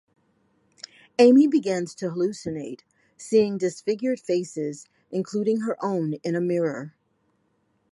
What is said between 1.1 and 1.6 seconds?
Amy